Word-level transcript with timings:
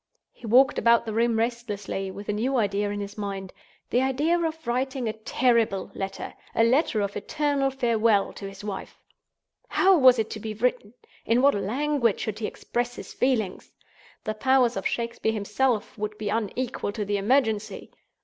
He 0.31 0.47
walked 0.47 0.79
about 0.79 1.05
the 1.05 1.13
room 1.13 1.37
restlessly, 1.37 2.09
with 2.09 2.27
a 2.27 2.33
new 2.33 2.57
idea 2.57 2.89
in 2.89 2.99
his 2.99 3.19
mind—the 3.19 4.01
idea 4.01 4.39
of 4.39 4.65
writing 4.65 5.07
a 5.07 5.13
terrible 5.13 5.91
letter; 5.93 6.33
a 6.55 6.63
letter 6.63 7.01
of 7.01 7.15
eternal 7.15 7.69
farewell 7.69 8.33
to 8.33 8.47
his 8.49 8.63
wife. 8.63 8.97
How 9.67 9.95
was 9.95 10.17
it 10.17 10.31
to 10.31 10.39
be 10.39 10.55
written? 10.55 10.95
In 11.23 11.43
what 11.43 11.53
language 11.53 12.19
should 12.19 12.39
he 12.39 12.47
express 12.47 12.95
his 12.95 13.13
feelings? 13.13 13.73
The 14.23 14.33
powers 14.33 14.75
of 14.75 14.87
Shakespeare 14.87 15.33
himself 15.33 15.95
would 15.99 16.17
be 16.17 16.29
unequal 16.29 16.91
to 16.93 17.05
the 17.05 17.17
emergency! 17.17 17.91